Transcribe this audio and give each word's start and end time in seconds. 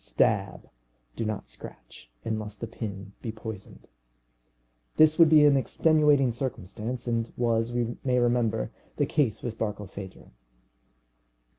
Stab, 0.03 0.67
do 1.15 1.25
not 1.25 1.47
scratch, 1.47 2.09
unless 2.25 2.55
the 2.55 2.65
pin 2.65 3.13
be 3.21 3.31
poisoned. 3.31 3.87
This 4.97 5.19
would 5.19 5.29
be 5.29 5.45
an 5.45 5.55
extenuating 5.55 6.31
circumstance, 6.31 7.05
and 7.05 7.31
was, 7.37 7.71
we 7.71 7.97
may 8.03 8.17
remember, 8.17 8.71
the 8.97 9.05
case 9.05 9.43
with 9.43 9.59
Barkilphedro. 9.59 10.31